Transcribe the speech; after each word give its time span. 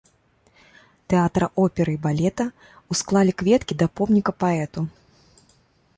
Тэатра 1.13 1.47
оперы 1.65 1.91
і 1.97 1.99
балета, 2.07 2.45
усклалі 2.95 3.31
кветкі 3.43 3.73
да 3.83 3.87
помніка 4.01 4.31
паэту. 4.45 4.81